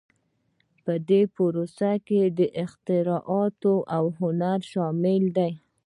[0.83, 2.21] په دې پروسه کې
[2.63, 3.61] اختراعات
[3.95, 5.51] او هنرونه شامل دي.